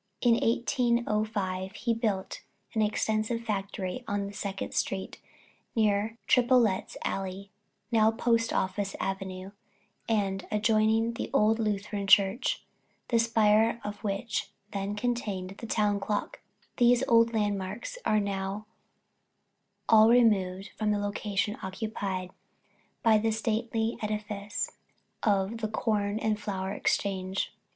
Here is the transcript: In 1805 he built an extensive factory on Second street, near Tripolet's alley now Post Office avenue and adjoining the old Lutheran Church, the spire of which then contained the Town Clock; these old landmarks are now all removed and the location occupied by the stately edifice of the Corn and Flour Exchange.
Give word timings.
In 0.23 0.33
1805 0.33 1.75
he 1.75 1.93
built 1.93 2.41
an 2.73 2.81
extensive 2.81 3.41
factory 3.43 4.03
on 4.07 4.33
Second 4.33 4.73
street, 4.73 5.19
near 5.75 6.17
Tripolet's 6.25 6.97
alley 7.03 7.51
now 7.91 8.09
Post 8.09 8.51
Office 8.51 8.95
avenue 8.99 9.51
and 10.09 10.47
adjoining 10.49 11.13
the 11.13 11.29
old 11.33 11.59
Lutheran 11.59 12.07
Church, 12.07 12.63
the 13.09 13.19
spire 13.19 13.79
of 13.83 14.03
which 14.03 14.49
then 14.73 14.95
contained 14.95 15.51
the 15.59 15.67
Town 15.67 15.99
Clock; 15.99 16.39
these 16.77 17.03
old 17.07 17.31
landmarks 17.35 17.95
are 18.03 18.19
now 18.19 18.65
all 19.87 20.09
removed 20.09 20.71
and 20.79 20.91
the 20.91 20.97
location 20.97 21.59
occupied 21.61 22.31
by 23.03 23.19
the 23.19 23.29
stately 23.29 23.99
edifice 24.01 24.71
of 25.21 25.57
the 25.59 25.67
Corn 25.67 26.17
and 26.17 26.39
Flour 26.39 26.71
Exchange. 26.71 27.53